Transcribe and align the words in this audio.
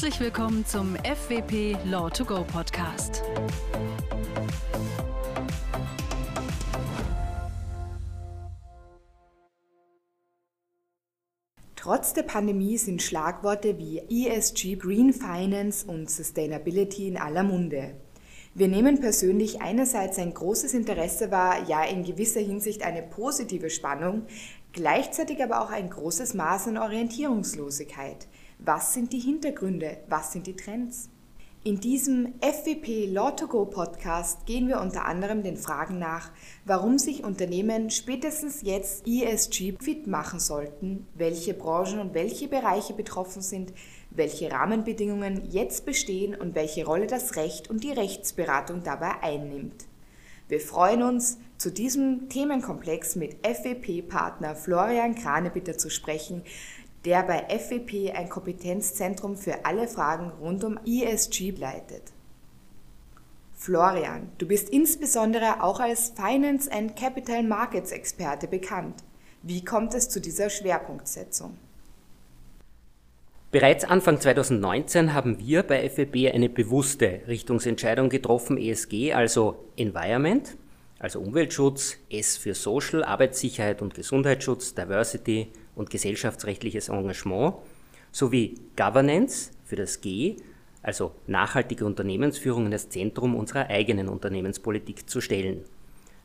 Herzlich 0.00 0.20
willkommen 0.20 0.64
zum 0.64 0.96
FWP 0.96 1.76
Law 1.84 2.08
to 2.08 2.24
Go 2.24 2.42
Podcast. 2.42 3.22
Trotz 11.76 12.14
der 12.14 12.22
Pandemie 12.22 12.78
sind 12.78 13.02
Schlagworte 13.02 13.76
wie 13.76 13.98
ESG, 13.98 14.76
Green 14.76 15.12
Finance 15.12 15.86
und 15.86 16.10
Sustainability 16.10 17.06
in 17.06 17.18
aller 17.18 17.42
Munde. 17.42 17.94
Wir 18.54 18.68
nehmen 18.68 19.00
persönlich 19.00 19.60
einerseits 19.60 20.18
ein 20.18 20.32
großes 20.32 20.72
Interesse 20.72 21.30
wahr, 21.30 21.68
ja 21.68 21.84
in 21.84 22.04
gewisser 22.04 22.40
Hinsicht 22.40 22.84
eine 22.84 23.02
positive 23.02 23.68
Spannung, 23.68 24.22
gleichzeitig 24.72 25.42
aber 25.42 25.60
auch 25.60 25.70
ein 25.70 25.90
großes 25.90 26.32
Maß 26.32 26.68
an 26.68 26.78
Orientierungslosigkeit. 26.78 28.28
Was 28.62 28.92
sind 28.92 29.14
die 29.14 29.18
Hintergründe? 29.18 29.96
Was 30.10 30.32
sind 30.32 30.46
die 30.46 30.54
Trends? 30.54 31.08
In 31.64 31.80
diesem 31.80 32.34
FWP 32.42 33.06
Law 33.06 33.30
to 33.30 33.46
Go 33.46 33.64
Podcast 33.64 34.44
gehen 34.44 34.68
wir 34.68 34.82
unter 34.82 35.06
anderem 35.06 35.42
den 35.42 35.56
Fragen 35.56 35.98
nach, 35.98 36.30
warum 36.66 36.98
sich 36.98 37.24
Unternehmen 37.24 37.88
spätestens 37.88 38.60
jetzt 38.60 39.06
ESG 39.06 39.76
fit 39.80 40.06
machen 40.06 40.40
sollten, 40.40 41.06
welche 41.14 41.54
Branchen 41.54 42.00
und 42.00 42.12
welche 42.12 42.48
Bereiche 42.48 42.92
betroffen 42.92 43.40
sind, 43.40 43.72
welche 44.10 44.52
Rahmenbedingungen 44.52 45.50
jetzt 45.50 45.86
bestehen 45.86 46.34
und 46.34 46.54
welche 46.54 46.84
Rolle 46.84 47.06
das 47.06 47.36
Recht 47.36 47.70
und 47.70 47.82
die 47.82 47.92
Rechtsberatung 47.92 48.82
dabei 48.82 49.22
einnimmt. 49.22 49.86
Wir 50.48 50.60
freuen 50.60 51.02
uns, 51.02 51.38
zu 51.58 51.70
diesem 51.70 52.28
Themenkomplex 52.28 53.14
mit 53.14 53.46
FWP-Partner 53.46 54.56
Florian 54.56 55.14
Kranebitter 55.14 55.78
zu 55.78 55.90
sprechen, 55.90 56.42
der 57.04 57.22
bei 57.22 57.46
FWP 57.48 58.12
ein 58.14 58.28
Kompetenzzentrum 58.28 59.36
für 59.36 59.64
alle 59.64 59.88
Fragen 59.88 60.30
rund 60.40 60.64
um 60.64 60.78
ESG 60.84 61.52
leitet. 61.52 62.12
Florian, 63.54 64.32
du 64.38 64.46
bist 64.46 64.70
insbesondere 64.70 65.62
auch 65.62 65.80
als 65.80 66.14
Finance 66.16 66.70
and 66.72 66.96
Capital 66.96 67.42
Markets 67.42 67.92
Experte 67.92 68.48
bekannt. 68.48 69.02
Wie 69.42 69.64
kommt 69.64 69.94
es 69.94 70.08
zu 70.08 70.20
dieser 70.20 70.50
Schwerpunktsetzung? 70.50 71.56
Bereits 73.50 73.84
Anfang 73.84 74.20
2019 74.20 75.12
haben 75.12 75.40
wir 75.40 75.64
bei 75.64 75.88
FWB 75.88 76.32
eine 76.32 76.48
bewusste 76.48 77.22
Richtungsentscheidung 77.26 78.08
getroffen, 78.08 78.56
ESG, 78.56 79.12
also 79.12 79.64
Environment, 79.76 80.56
also 81.00 81.18
Umweltschutz, 81.20 81.96
S 82.10 82.36
für 82.36 82.54
Social, 82.54 83.02
Arbeitssicherheit 83.02 83.82
und 83.82 83.94
Gesundheitsschutz, 83.94 84.74
Diversity, 84.74 85.48
und 85.80 85.88
gesellschaftsrechtliches 85.88 86.90
Engagement 86.90 87.54
sowie 88.12 88.54
Governance 88.76 89.50
für 89.64 89.76
das 89.76 90.02
G, 90.02 90.36
also 90.82 91.12
nachhaltige 91.26 91.86
Unternehmensführung 91.86 92.66
in 92.66 92.70
das 92.70 92.90
Zentrum 92.90 93.34
unserer 93.34 93.68
eigenen 93.68 94.08
Unternehmenspolitik 94.08 95.08
zu 95.08 95.22
stellen. 95.22 95.64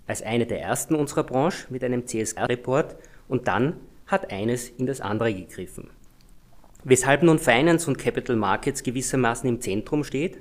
Als 0.08 0.22
eine 0.22 0.46
der 0.46 0.62
ersten 0.62 0.94
unserer 0.94 1.24
Branche 1.24 1.68
mit 1.70 1.84
einem 1.84 2.06
CSR-Report 2.06 2.98
und 3.30 3.48
dann 3.48 3.78
hat 4.08 4.30
eines 4.30 4.70
in 4.70 4.86
das 4.88 5.00
andere 5.00 5.34
gegriffen. 5.34 5.90
Weshalb 6.84 7.24
nun 7.24 7.40
Finance 7.40 7.90
und 7.90 7.98
Capital 7.98 8.36
Markets 8.36 8.84
gewissermaßen 8.84 9.50
im 9.50 9.62
Zentrum 9.62 10.04
steht? 10.04 10.38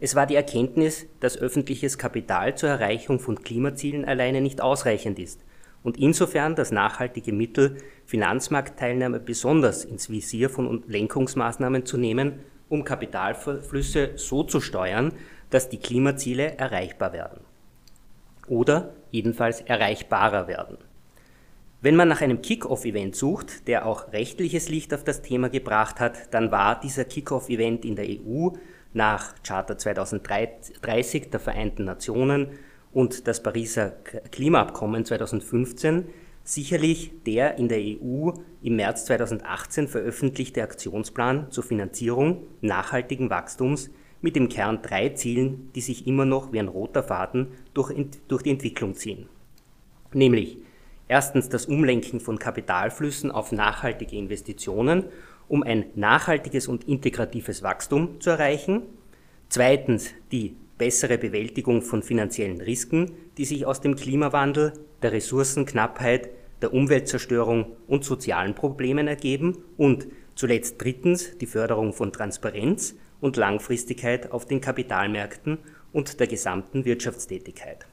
Es 0.00 0.14
war 0.14 0.26
die 0.26 0.36
Erkenntnis, 0.36 1.06
dass 1.20 1.38
öffentliches 1.38 1.96
Kapital 1.96 2.56
zur 2.56 2.68
Erreichung 2.68 3.20
von 3.20 3.42
Klimazielen 3.42 4.04
alleine 4.04 4.42
nicht 4.42 4.60
ausreichend 4.60 5.18
ist 5.18 5.40
und 5.84 5.98
insofern 5.98 6.56
das 6.56 6.72
nachhaltige 6.72 7.32
Mittel, 7.32 7.76
Finanzmarktteilnahme 8.06 9.20
besonders 9.20 9.84
ins 9.84 10.10
Visier 10.10 10.50
von 10.50 10.82
Lenkungsmaßnahmen 10.88 11.86
zu 11.86 11.98
nehmen, 11.98 12.40
um 12.68 12.84
Kapitalflüsse 12.84 14.12
so 14.16 14.42
zu 14.42 14.60
steuern, 14.60 15.12
dass 15.50 15.68
die 15.68 15.78
Klimaziele 15.78 16.56
erreichbar 16.56 17.12
werden. 17.12 17.42
Oder 18.48 18.94
jedenfalls 19.10 19.60
erreichbarer 19.60 20.48
werden. 20.48 20.78
Wenn 21.82 21.96
man 21.96 22.08
nach 22.08 22.22
einem 22.22 22.40
Kick-off-Event 22.40 23.14
sucht, 23.14 23.68
der 23.68 23.84
auch 23.84 24.10
rechtliches 24.12 24.70
Licht 24.70 24.94
auf 24.94 25.04
das 25.04 25.20
Thema 25.20 25.50
gebracht 25.50 26.00
hat, 26.00 26.32
dann 26.32 26.50
war 26.50 26.80
dieser 26.80 27.04
Kick-off-Event 27.04 27.84
in 27.84 27.94
der 27.94 28.06
EU 28.06 28.52
nach 28.94 29.34
Charta 29.46 29.76
2030 29.76 31.28
der 31.28 31.40
Vereinten 31.40 31.84
Nationen 31.84 32.58
und 32.94 33.28
das 33.28 33.42
Pariser 33.42 33.92
Klimaabkommen 34.30 35.04
2015 35.04 36.06
sicherlich 36.44 37.10
der 37.26 37.58
in 37.58 37.68
der 37.68 37.78
EU 37.78 38.30
im 38.62 38.76
März 38.76 39.06
2018 39.06 39.88
veröffentlichte 39.88 40.62
Aktionsplan 40.62 41.50
zur 41.50 41.64
Finanzierung 41.64 42.46
nachhaltigen 42.60 43.30
Wachstums 43.30 43.90
mit 44.20 44.36
im 44.36 44.48
Kern 44.48 44.80
drei 44.80 45.10
Zielen, 45.10 45.70
die 45.74 45.80
sich 45.80 46.06
immer 46.06 46.24
noch 46.24 46.52
wie 46.52 46.58
ein 46.58 46.68
roter 46.68 47.02
Faden 47.02 47.48
durch, 47.74 47.94
durch 48.28 48.42
die 48.42 48.50
Entwicklung 48.50 48.94
ziehen. 48.94 49.28
Nämlich 50.12 50.58
erstens 51.08 51.48
das 51.48 51.66
Umlenken 51.66 52.20
von 52.20 52.38
Kapitalflüssen 52.38 53.30
auf 53.30 53.52
nachhaltige 53.52 54.16
Investitionen, 54.16 55.04
um 55.48 55.62
ein 55.62 55.86
nachhaltiges 55.94 56.68
und 56.68 56.84
integratives 56.84 57.62
Wachstum 57.62 58.20
zu 58.20 58.30
erreichen. 58.30 58.82
Zweitens 59.48 60.10
die 60.32 60.56
bessere 60.78 61.18
Bewältigung 61.18 61.82
von 61.82 62.02
finanziellen 62.02 62.60
Risiken, 62.60 63.12
die 63.38 63.44
sich 63.44 63.66
aus 63.66 63.80
dem 63.80 63.96
Klimawandel, 63.96 64.72
der 65.02 65.12
Ressourcenknappheit, 65.12 66.30
der 66.62 66.72
Umweltzerstörung 66.72 67.76
und 67.86 68.04
sozialen 68.04 68.54
Problemen 68.54 69.06
ergeben 69.06 69.58
und 69.76 70.06
zuletzt 70.34 70.80
drittens 70.80 71.36
die 71.38 71.46
Förderung 71.46 71.92
von 71.92 72.12
Transparenz 72.12 72.96
und 73.20 73.36
Langfristigkeit 73.36 74.32
auf 74.32 74.46
den 74.46 74.60
Kapitalmärkten 74.60 75.58
und 75.92 76.20
der 76.20 76.26
gesamten 76.26 76.84
Wirtschaftstätigkeit. 76.84 77.86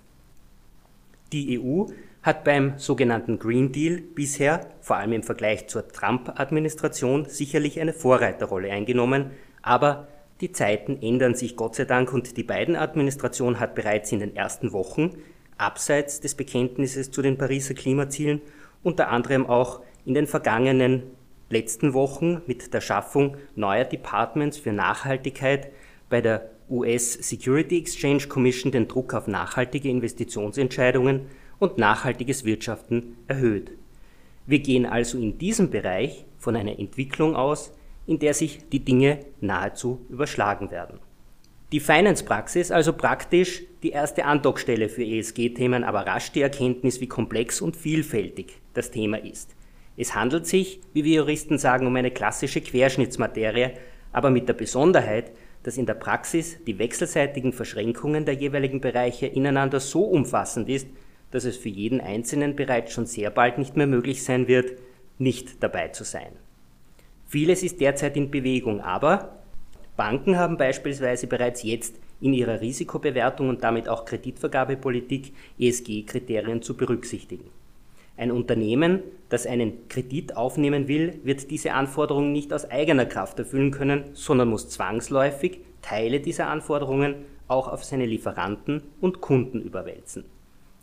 Die 1.32 1.60
EU 1.60 1.86
hat 2.24 2.44
beim 2.44 2.78
sogenannten 2.78 3.40
Green 3.40 3.72
Deal 3.72 4.02
bisher, 4.02 4.70
vor 4.82 4.98
allem 4.98 5.14
im 5.14 5.24
Vergleich 5.24 5.68
zur 5.68 5.88
Trump-Administration, 5.88 7.26
sicherlich 7.26 7.80
eine 7.80 7.94
Vorreiterrolle 7.94 8.72
eingenommen, 8.72 9.32
aber 9.62 10.08
die 10.42 10.52
Zeiten 10.52 11.02
ändern 11.02 11.36
sich 11.36 11.56
Gott 11.56 11.76
sei 11.76 11.86
Dank 11.86 12.12
und 12.14 12.36
die 12.36 12.44
Biden-Administration 12.44 13.60
hat 13.60 13.76
bereits 13.76 14.12
in 14.12 14.20
den 14.20 14.36
ersten 14.36 14.74
Wochen, 14.74 15.12
abseits 15.58 16.20
des 16.20 16.36
Bekenntnisses 16.36 17.12
zu 17.12 17.22
den 17.22 17.38
Pariser 17.38 17.76
Klimazielen, 17.76 18.42
unter 18.84 19.10
anderem 19.10 19.46
auch 19.46 19.82
in 20.06 20.16
den 20.16 20.26
vergangenen 20.26 21.04
letzten 21.50 21.94
Wochen 21.94 22.42
mit 22.48 22.74
der 22.74 22.82
Schaffung 22.82 23.38
neuer 23.56 23.86
Departments 23.86 24.58
für 24.58 24.74
Nachhaltigkeit 24.74 25.72
bei 26.10 26.22
der 26.22 26.50
US 26.70 27.14
Security 27.14 27.78
Exchange 27.78 28.28
Commission 28.28 28.72
den 28.72 28.88
Druck 28.88 29.14
auf 29.14 29.28
nachhaltige 29.28 29.90
Investitionsentscheidungen 29.90 31.28
und 31.60 31.78
nachhaltiges 31.78 32.46
Wirtschaften 32.46 33.18
erhöht. 33.28 33.72
Wir 34.48 34.60
gehen 34.60 34.86
also 34.86 35.20
in 35.20 35.38
diesem 35.38 35.70
Bereich 35.70 36.26
von 36.40 36.56
einer 36.56 36.80
Entwicklung 36.80 37.36
aus, 37.36 37.72
in 38.12 38.20
der 38.20 38.34
sich 38.34 38.60
die 38.70 38.84
Dinge 38.84 39.20
nahezu 39.40 40.06
überschlagen 40.10 40.70
werden. 40.70 41.00
Die 41.72 41.80
Finance-Praxis, 41.80 42.70
also 42.70 42.92
praktisch 42.92 43.64
die 43.84 43.92
erste 43.92 44.26
Andockstelle 44.26 44.90
für 44.90 45.06
ESG-Themen, 45.06 45.86
aber 45.86 46.06
rasch 46.06 46.34
die 46.34 46.42
Erkenntnis, 46.42 47.00
wie 47.00 47.08
komplex 47.08 47.62
und 47.62 47.78
vielfältig 47.78 48.60
das 48.74 48.92
Thema 48.92 49.24
ist. 49.24 49.56
Es 49.96 50.14
handelt 50.14 50.46
sich, 50.46 50.82
wie 50.92 51.06
wir 51.06 51.22
Juristen 51.22 51.58
sagen, 51.58 51.88
um 51.88 51.96
eine 51.96 52.12
klassische 52.12 52.60
Querschnittsmaterie, 52.60 53.72
aber 54.12 54.30
mit 54.30 54.50
der 54.50 54.56
Besonderheit, 54.56 55.32
dass 55.64 55.78
in 55.78 55.86
der 55.86 55.94
Praxis 55.94 56.58
die 56.68 56.80
wechselseitigen 56.80 57.54
Verschränkungen 57.54 58.26
der 58.26 58.34
jeweiligen 58.34 58.82
Bereiche 58.82 59.28
ineinander 59.28 59.80
so 59.80 60.04
umfassend 60.04 60.68
ist, 60.68 60.88
dass 61.32 61.46
es 61.46 61.56
für 61.56 61.70
jeden 61.70 62.02
Einzelnen 62.02 62.58
bereits 62.58 62.92
schon 62.92 63.06
sehr 63.06 63.30
bald 63.30 63.58
nicht 63.58 63.78
mehr 63.78 63.88
möglich 63.88 64.26
sein 64.26 64.50
wird, 64.50 64.74
nicht 65.18 65.64
dabei 65.64 65.88
zu 65.88 66.04
sein. 66.04 66.41
Vieles 67.32 67.64
ist 67.64 67.80
derzeit 67.80 68.18
in 68.18 68.30
Bewegung, 68.30 68.82
aber 68.82 69.38
Banken 69.96 70.38
haben 70.38 70.58
beispielsweise 70.58 71.28
bereits 71.28 71.64
jetzt 71.64 71.96
in 72.20 72.34
ihrer 72.34 72.60
Risikobewertung 72.60 73.48
und 73.48 73.64
damit 73.64 73.88
auch 73.88 74.04
Kreditvergabepolitik 74.04 75.32
ESG-Kriterien 75.58 76.62
zu 76.62 76.76
berücksichtigen. 76.76 77.50
Ein 78.18 78.34
Unternehmen, 78.34 79.00
das 79.30 79.46
einen 79.46 79.88
Kredit 79.88 80.36
aufnehmen 80.36 80.90
will, 80.90 81.22
wird 81.24 81.50
diese 81.52 81.72
Anforderungen 81.72 82.34
nicht 82.34 82.52
aus 82.52 82.70
eigener 82.70 83.06
Kraft 83.06 83.40
erfüllen 83.40 83.72
können, 83.72 84.10
sondern 84.12 84.50
muss 84.50 84.68
zwangsläufig 84.68 85.62
Teile 85.82 86.20
dieser 86.20 86.48
Anforderungen 86.48 87.16
auch 87.48 87.70
auf 87.70 87.86
seine 87.86 88.08
Lieferanten 88.08 88.84
und 89.00 89.22
Kunden 89.22 89.62
überwälzen. 89.62 90.26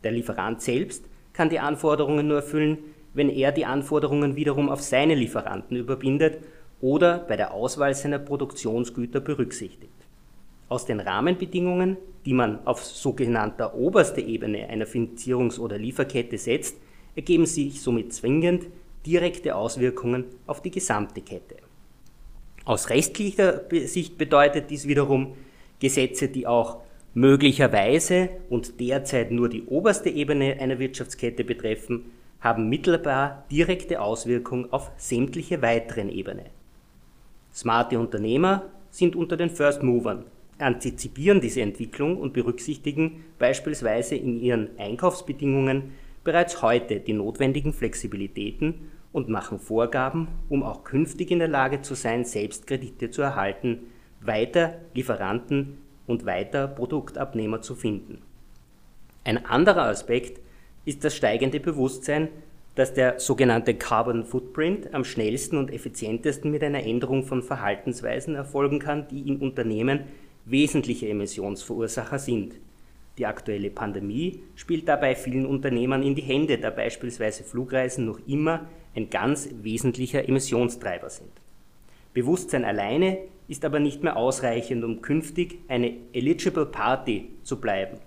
Der 0.03 0.12
Lieferant 0.12 0.62
selbst 0.62 1.05
kann 1.35 1.50
die 1.50 1.61
Anforderungen 1.61 2.27
nur 2.27 2.39
erfüllen, 2.39 2.79
wenn 3.19 3.29
er 3.29 3.50
die 3.50 3.67
Anforderungen 3.67 4.37
wiederum 4.37 4.69
auf 4.69 4.81
seine 4.81 5.17
Lieferanten 5.17 5.76
überbindet 5.76 6.38
oder 6.81 7.19
bei 7.19 7.37
der 7.37 7.53
Auswahl 7.53 7.93
seiner 7.93 8.20
Produktionsgüter 8.20 9.19
berücksichtigt. 9.19 9.93
Aus 10.69 10.87
den 10.87 11.00
Rahmenbedingungen, 11.00 11.97
die 12.25 12.32
man 12.32 12.65
auf 12.65 12.85
sogenannter 12.85 13.75
oberster 13.75 14.23
Ebene 14.23 14.69
einer 14.69 14.87
Finanzierungs- 14.87 15.59
oder 15.59 15.79
Lieferkette 15.79 16.38
setzt, 16.38 16.76
ergeben 17.17 17.47
sich 17.47 17.81
somit 17.81 18.12
zwingend 18.12 18.67
direkte 19.05 19.56
Auswirkungen 19.56 20.25
auf 20.47 20.62
die 20.62 20.71
gesamte 20.71 21.21
Kette. 21.21 21.56
Aus 22.64 22.88
rechtlicher 22.88 23.62
Sicht 23.87 24.17
bedeutet 24.17 24.71
dies 24.71 24.87
wiederum, 24.87 25.35
Gesetze, 25.81 26.29
die 26.29 26.47
auch 26.47 26.82
möglicherweise 27.14 28.29
und 28.49 28.79
derzeit 28.79 29.32
nur 29.32 29.49
die 29.49 29.64
oberste 29.64 30.09
Ebene 30.09 30.59
einer 30.61 30.79
Wirtschaftskette 30.79 31.43
betreffen, 31.43 32.05
haben 32.40 32.69
mittelbar 32.69 33.44
direkte 33.50 34.00
Auswirkungen 34.00 34.73
auf 34.73 34.90
sämtliche 34.96 35.62
weiteren 35.62 36.08
Ebenen. 36.08 36.46
Smarte 37.52 37.99
Unternehmer 37.99 38.64
sind 38.90 39.17
unter 39.17 39.37
den 39.37 39.50
First 39.50 39.82
Movern, 39.82 40.25
antizipieren 40.58 41.40
diese 41.40 41.62
Entwicklung 41.62 42.17
und 42.19 42.32
berücksichtigen 42.32 43.25
beispielsweise 43.38 44.17
in 44.17 44.40
ihren 44.40 44.79
Einkaufsbedingungen 44.79 45.93
bereits 46.25 46.62
heute 46.62 47.00
die 47.00 47.12
notwendigen 47.12 47.73
Flexibilitäten 47.73 48.90
und 49.12 49.29
machen 49.29 49.58
Vorgaben, 49.58 50.29
um 50.49 50.62
auch 50.62 50.85
künftig 50.85 51.31
in 51.31 51.38
der 51.38 51.49
Lage 51.49 51.81
zu 51.81 51.94
sein, 51.94 52.25
selbst 52.25 52.67
Kredite 52.67 53.11
zu 53.11 53.23
erhalten, 53.23 53.79
weiter 54.20 54.75
Lieferanten 54.94 55.79
und 56.06 56.26
weiter 56.26 56.69
Produktabnehmer 56.69 57.62
zu 57.62 57.75
finden. 57.75 58.23
Ein 59.25 59.44
anderer 59.46 59.85
Aspekt 59.85 60.40
ist 60.88 61.05
das 61.05 61.14
steigende 61.14 61.61
Bewusstsein, 61.61 62.29
dass 62.75 62.94
der 62.94 63.20
sogenannte 63.20 63.75
Carbon 63.75 64.25
Footprint 64.25 64.94
am 64.94 65.05
schnellsten 65.05 65.58
und 65.58 65.70
effizientesten 65.70 66.50
mit 66.50 66.64
einer 66.64 66.82
Änderung 66.82 67.25
von 67.25 67.43
Verhaltensweisen 67.43 68.35
erfolgen 68.35 68.79
kann, 68.79 69.06
die 69.08 69.29
in 69.29 69.37
Unternehmen 69.37 70.05
wesentliche 70.46 71.08
Emissionsverursacher 71.08 72.19
sind. 72.19 72.55
Die 73.19 73.26
aktuelle 73.26 73.69
Pandemie 73.69 74.40
spielt 74.55 74.88
dabei 74.88 75.14
vielen 75.14 75.44
Unternehmern 75.44 76.02
in 76.02 76.14
die 76.14 76.23
Hände, 76.23 76.56
da 76.56 76.70
beispielsweise 76.70 77.44
Flugreisen 77.44 78.06
noch 78.06 78.20
immer 78.26 78.67
ein 78.96 79.11
ganz 79.11 79.50
wesentlicher 79.61 80.26
Emissionstreiber 80.26 81.11
sind. 81.11 81.32
Bewusstsein 82.14 82.64
alleine 82.64 83.19
ist 83.46 83.64
aber 83.67 83.79
nicht 83.79 84.02
mehr 84.02 84.17
ausreichend, 84.17 84.85
um 84.85 85.02
künftig 85.02 85.58
eine 85.69 85.93
eligible 86.14 86.64
Party 86.64 87.29
zu 87.43 87.61
bleiben. 87.61 87.99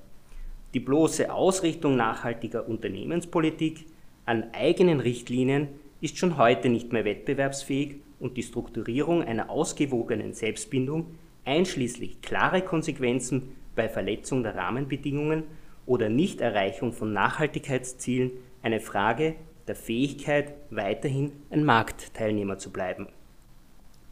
Die 0.73 0.79
bloße 0.79 1.33
Ausrichtung 1.33 1.97
nachhaltiger 1.97 2.67
Unternehmenspolitik 2.67 3.85
an 4.25 4.53
eigenen 4.53 4.99
Richtlinien 5.01 5.67
ist 5.99 6.17
schon 6.17 6.37
heute 6.37 6.69
nicht 6.69 6.93
mehr 6.93 7.03
wettbewerbsfähig 7.03 7.97
und 8.19 8.37
die 8.37 8.43
Strukturierung 8.43 9.23
einer 9.23 9.49
ausgewogenen 9.49 10.33
Selbstbindung 10.33 11.07
einschließlich 11.43 12.21
klare 12.21 12.61
Konsequenzen 12.61 13.55
bei 13.75 13.89
Verletzung 13.89 14.43
der 14.43 14.55
Rahmenbedingungen 14.55 15.43
oder 15.85 16.09
Nichterreichung 16.09 16.93
von 16.93 17.11
Nachhaltigkeitszielen 17.11 18.31
eine 18.61 18.79
Frage 18.79 19.35
der 19.67 19.75
Fähigkeit, 19.75 20.53
weiterhin 20.69 21.31
ein 21.49 21.65
Marktteilnehmer 21.65 22.57
zu 22.57 22.71
bleiben. 22.71 23.07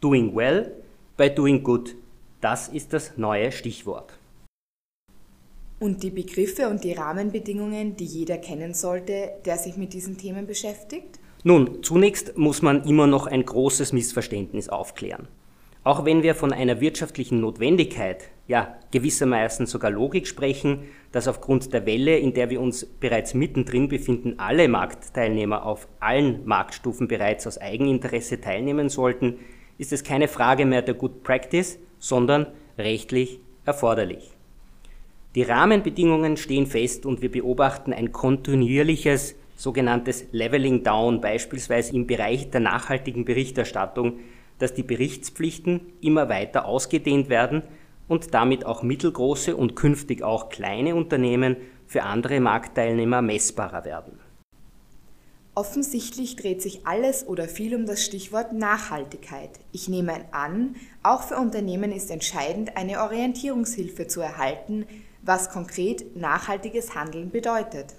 Doing 0.00 0.34
well 0.34 0.72
by 1.16 1.30
doing 1.30 1.62
good, 1.62 1.94
das 2.40 2.68
ist 2.68 2.92
das 2.92 3.16
neue 3.16 3.52
Stichwort. 3.52 4.19
Und 5.80 6.02
die 6.02 6.10
Begriffe 6.10 6.68
und 6.68 6.84
die 6.84 6.92
Rahmenbedingungen, 6.92 7.96
die 7.96 8.04
jeder 8.04 8.36
kennen 8.36 8.74
sollte, 8.74 9.30
der 9.46 9.56
sich 9.56 9.78
mit 9.78 9.94
diesen 9.94 10.18
Themen 10.18 10.46
beschäftigt? 10.46 11.18
Nun, 11.42 11.82
zunächst 11.82 12.36
muss 12.36 12.60
man 12.60 12.84
immer 12.84 13.06
noch 13.06 13.26
ein 13.26 13.46
großes 13.46 13.94
Missverständnis 13.94 14.68
aufklären. 14.68 15.26
Auch 15.82 16.04
wenn 16.04 16.22
wir 16.22 16.34
von 16.34 16.52
einer 16.52 16.82
wirtschaftlichen 16.82 17.40
Notwendigkeit, 17.40 18.24
ja 18.46 18.76
gewissermaßen 18.90 19.64
sogar 19.64 19.90
Logik 19.90 20.26
sprechen, 20.26 20.82
dass 21.12 21.26
aufgrund 21.26 21.72
der 21.72 21.86
Welle, 21.86 22.18
in 22.18 22.34
der 22.34 22.50
wir 22.50 22.60
uns 22.60 22.84
bereits 22.84 23.32
mittendrin 23.32 23.88
befinden, 23.88 24.34
alle 24.38 24.68
Marktteilnehmer 24.68 25.64
auf 25.64 25.88
allen 25.98 26.44
Marktstufen 26.44 27.08
bereits 27.08 27.46
aus 27.46 27.56
Eigeninteresse 27.56 28.38
teilnehmen 28.38 28.90
sollten, 28.90 29.38
ist 29.78 29.94
es 29.94 30.04
keine 30.04 30.28
Frage 30.28 30.66
mehr 30.66 30.82
der 30.82 30.92
Good 30.92 31.22
Practice, 31.22 31.78
sondern 31.98 32.48
rechtlich 32.76 33.40
erforderlich. 33.64 34.36
Die 35.36 35.42
Rahmenbedingungen 35.42 36.36
stehen 36.36 36.66
fest 36.66 37.06
und 37.06 37.22
wir 37.22 37.30
beobachten 37.30 37.92
ein 37.92 38.10
kontinuierliches 38.10 39.36
sogenanntes 39.54 40.24
Leveling 40.32 40.82
Down, 40.82 41.20
beispielsweise 41.20 41.94
im 41.94 42.08
Bereich 42.08 42.50
der 42.50 42.60
nachhaltigen 42.60 43.24
Berichterstattung, 43.24 44.18
dass 44.58 44.74
die 44.74 44.82
Berichtspflichten 44.82 45.80
immer 46.00 46.28
weiter 46.28 46.64
ausgedehnt 46.64 47.28
werden 47.28 47.62
und 48.08 48.34
damit 48.34 48.66
auch 48.66 48.82
mittelgroße 48.82 49.54
und 49.54 49.76
künftig 49.76 50.24
auch 50.24 50.48
kleine 50.48 50.96
Unternehmen 50.96 51.56
für 51.86 52.02
andere 52.02 52.40
Marktteilnehmer 52.40 53.22
messbarer 53.22 53.84
werden. 53.84 54.18
Offensichtlich 55.54 56.36
dreht 56.36 56.62
sich 56.62 56.86
alles 56.86 57.26
oder 57.26 57.46
viel 57.46 57.76
um 57.76 57.86
das 57.86 58.04
Stichwort 58.04 58.52
Nachhaltigkeit. 58.52 59.50
Ich 59.72 59.88
nehme 59.88 60.14
an, 60.32 60.74
auch 61.02 61.22
für 61.22 61.36
Unternehmen 61.36 61.92
ist 61.92 62.10
entscheidend, 62.10 62.76
eine 62.76 63.00
Orientierungshilfe 63.02 64.06
zu 64.06 64.20
erhalten, 64.20 64.86
was 65.22 65.50
konkret 65.50 66.16
nachhaltiges 66.16 66.94
Handeln 66.94 67.30
bedeutet. 67.30 67.94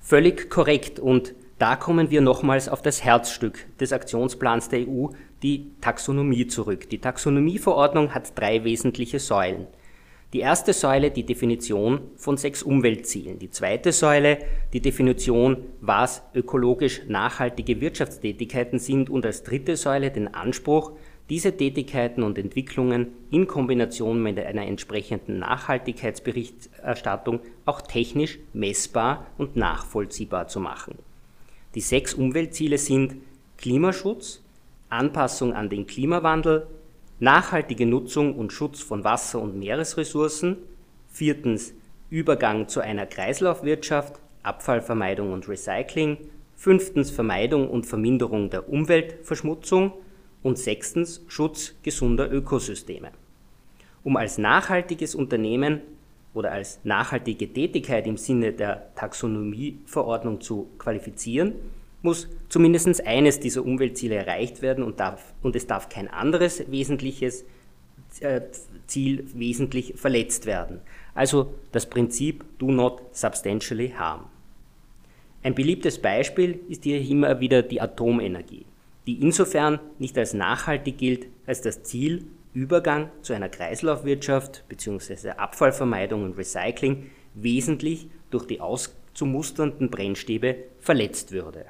Völlig 0.00 0.50
korrekt 0.50 0.98
und 0.98 1.34
da 1.58 1.74
kommen 1.74 2.10
wir 2.10 2.20
nochmals 2.20 2.68
auf 2.68 2.82
das 2.82 3.02
Herzstück 3.02 3.66
des 3.80 3.92
Aktionsplans 3.92 4.68
der 4.68 4.86
EU, 4.86 5.08
die 5.42 5.70
Taxonomie, 5.80 6.46
zurück. 6.46 6.90
Die 6.90 7.00
Taxonomieverordnung 7.00 8.14
hat 8.14 8.38
drei 8.38 8.62
wesentliche 8.64 9.18
Säulen. 9.18 9.66
Die 10.32 10.40
erste 10.40 10.72
Säule 10.72 11.10
die 11.10 11.24
Definition 11.24 12.00
von 12.16 12.36
sechs 12.36 12.62
Umweltzielen. 12.62 13.38
Die 13.38 13.50
zweite 13.50 13.92
Säule 13.92 14.38
die 14.72 14.80
Definition, 14.80 15.64
was 15.80 16.22
ökologisch 16.34 17.02
nachhaltige 17.06 17.80
Wirtschaftstätigkeiten 17.80 18.78
sind. 18.78 19.08
Und 19.08 19.24
als 19.24 19.44
dritte 19.44 19.76
Säule 19.76 20.10
den 20.10 20.34
Anspruch, 20.34 20.92
diese 21.28 21.56
Tätigkeiten 21.56 22.22
und 22.22 22.38
Entwicklungen 22.38 23.08
in 23.30 23.46
Kombination 23.46 24.22
mit 24.22 24.38
einer 24.38 24.66
entsprechenden 24.66 25.40
Nachhaltigkeitsberichterstattung 25.40 27.40
auch 27.64 27.80
technisch 27.80 28.38
messbar 28.52 29.26
und 29.36 29.56
nachvollziehbar 29.56 30.46
zu 30.46 30.60
machen. 30.60 30.98
Die 31.74 31.80
sechs 31.80 32.14
Umweltziele 32.14 32.78
sind 32.78 33.16
Klimaschutz, 33.58 34.42
Anpassung 34.88 35.52
an 35.52 35.68
den 35.68 35.86
Klimawandel, 35.86 36.68
nachhaltige 37.18 37.86
Nutzung 37.86 38.36
und 38.36 38.52
Schutz 38.52 38.80
von 38.80 39.02
Wasser- 39.02 39.40
und 39.40 39.58
Meeresressourcen, 39.58 40.58
viertens 41.08 41.74
Übergang 42.08 42.68
zu 42.68 42.80
einer 42.80 43.06
Kreislaufwirtschaft, 43.06 44.20
Abfallvermeidung 44.44 45.32
und 45.32 45.48
Recycling, 45.48 46.18
fünftens 46.54 47.10
Vermeidung 47.10 47.68
und 47.68 47.84
Verminderung 47.84 48.48
der 48.48 48.68
Umweltverschmutzung 48.68 49.92
und 50.46 50.58
sechstens 50.58 51.20
Schutz 51.26 51.74
gesunder 51.82 52.32
Ökosysteme. 52.32 53.10
Um 54.04 54.16
als 54.16 54.38
nachhaltiges 54.38 55.16
Unternehmen 55.16 55.80
oder 56.34 56.52
als 56.52 56.78
nachhaltige 56.84 57.52
Tätigkeit 57.52 58.06
im 58.06 58.16
Sinne 58.16 58.52
der 58.52 58.94
Taxonomieverordnung 58.94 60.40
zu 60.40 60.68
qualifizieren, 60.78 61.54
muss 62.02 62.28
zumindest 62.48 63.04
eines 63.04 63.40
dieser 63.40 63.64
Umweltziele 63.64 64.14
erreicht 64.14 64.62
werden 64.62 64.84
und, 64.84 65.00
darf, 65.00 65.34
und 65.42 65.56
es 65.56 65.66
darf 65.66 65.88
kein 65.88 66.06
anderes 66.08 66.70
wesentliches 66.70 67.44
äh, 68.20 68.42
Ziel 68.86 69.26
wesentlich 69.34 69.94
verletzt 69.96 70.46
werden. 70.46 70.80
Also 71.14 71.52
das 71.72 71.86
Prinzip 71.86 72.44
Do 72.58 72.70
not 72.70 73.02
substantially 73.10 73.88
harm. 73.98 74.26
Ein 75.42 75.56
beliebtes 75.56 76.00
Beispiel 76.00 76.60
ist 76.68 76.84
hier 76.84 77.00
immer 77.00 77.40
wieder 77.40 77.62
die 77.62 77.80
Atomenergie, 77.80 78.64
die 79.06 79.20
insofern 79.22 79.78
nicht 79.98 80.18
als 80.18 80.34
nachhaltig 80.34 80.98
gilt, 80.98 81.26
als 81.46 81.60
das 81.60 81.82
Ziel 81.82 82.26
Übergang 82.52 83.10
zu 83.20 83.34
einer 83.34 83.50
Kreislaufwirtschaft 83.50 84.64
bzw. 84.68 85.30
Abfallvermeidung 85.30 86.24
und 86.24 86.38
Recycling 86.38 87.10
wesentlich 87.34 88.08
durch 88.30 88.46
die 88.46 88.60
auszumusternden 88.60 89.90
Brennstäbe 89.90 90.56
verletzt 90.80 91.32
würde. 91.32 91.66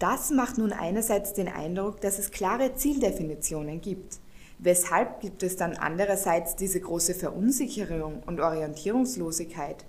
Das 0.00 0.30
macht 0.30 0.58
nun 0.58 0.72
einerseits 0.72 1.32
den 1.32 1.48
Eindruck, 1.48 2.00
dass 2.00 2.18
es 2.18 2.32
klare 2.32 2.74
Zieldefinitionen 2.74 3.80
gibt. 3.80 4.18
Weshalb 4.58 5.20
gibt 5.20 5.42
es 5.42 5.56
dann 5.56 5.76
andererseits 5.76 6.56
diese 6.56 6.80
große 6.80 7.14
Verunsicherung 7.14 8.22
und 8.26 8.40
Orientierungslosigkeit? 8.40 9.84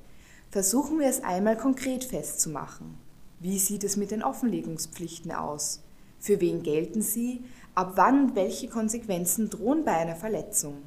Versuchen 0.52 1.00
wir 1.00 1.08
es 1.08 1.24
einmal 1.24 1.58
konkret 1.58 2.04
festzumachen. 2.04 3.05
Wie 3.46 3.60
sieht 3.60 3.84
es 3.84 3.96
mit 3.96 4.10
den 4.10 4.24
Offenlegungspflichten 4.24 5.32
aus? 5.32 5.84
Für 6.18 6.42
wen 6.42 6.64
gelten 6.64 7.04
sie? 7.04 7.42
Ab 7.76 7.92
wann 7.94 8.36
welche 8.36 8.68
Konsequenzen 8.68 9.52
drohen 9.52 9.86
bei 9.86 9.92
einer 9.92 10.16
Verletzung? 10.16 10.78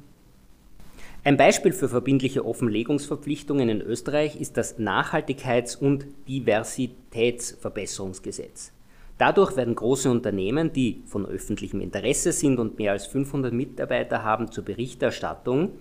Ein 1.23 1.37
Beispiel 1.37 1.71
für 1.71 1.87
verbindliche 1.87 2.43
Offenlegungsverpflichtungen 2.43 3.69
in 3.69 3.79
Österreich 3.79 4.41
ist 4.41 4.57
das 4.57 4.77
Nachhaltigkeits- 4.77 5.77
und 5.77 6.05
Diversitätsverbesserungsgesetz. 6.27 8.73
Dadurch 9.17 9.55
werden 9.55 9.75
große 9.75 10.11
Unternehmen, 10.11 10.73
die 10.73 11.01
von 11.05 11.25
öffentlichem 11.25 11.79
Interesse 11.79 12.33
sind 12.33 12.59
und 12.59 12.77
mehr 12.77 12.91
als 12.91 13.05
500 13.05 13.53
Mitarbeiter 13.53 14.25
haben, 14.25 14.51
zur 14.51 14.65
Berichterstattung 14.65 15.71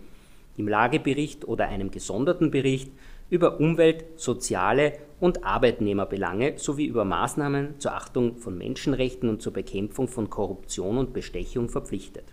im 0.56 0.68
Lagebericht 0.68 1.48
oder 1.48 1.66
einem 1.66 1.90
gesonderten 1.90 2.52
Bericht 2.52 2.92
über 3.30 3.60
Umwelt-, 3.60 4.04
soziale 4.16 4.94
und 5.20 5.44
Arbeitnehmerbelange 5.44 6.58
sowie 6.58 6.86
über 6.86 7.04
Maßnahmen 7.04 7.80
zur 7.80 7.94
Achtung 7.94 8.36
von 8.36 8.56
Menschenrechten 8.56 9.28
und 9.28 9.42
zur 9.42 9.52
Bekämpfung 9.52 10.08
von 10.08 10.30
Korruption 10.30 10.98
und 10.98 11.12
Bestechung 11.12 11.68
verpflichtet. 11.68 12.24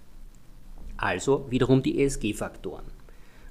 Also 0.97 1.45
wiederum 1.49 1.83
die 1.83 2.01
ESG-Faktoren. 2.01 2.85